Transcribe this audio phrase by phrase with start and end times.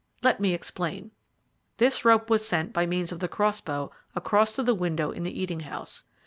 [0.23, 1.11] Let me explain.
[1.77, 5.39] This rope was sent by means of the crossbow across to the window in the
[5.39, 6.05] eating house.